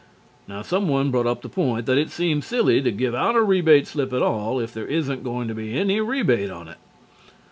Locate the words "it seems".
1.99-2.47